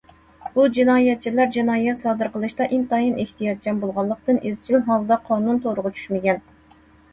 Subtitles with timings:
[0.53, 6.45] بۇ جىنايەتچىلەر جىنايەت سادىر قىلىشتا ئىنتايىن ئېھتىياتچان بولغانلىقتىن، ئىزچىل ھالدا قانۇن تورىغا چۈشمىگەن.